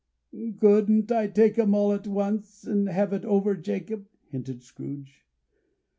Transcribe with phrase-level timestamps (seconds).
[0.59, 5.27] "Couldn't I take 'em all at once, and have it over, Jacob?" hinted Scrooge.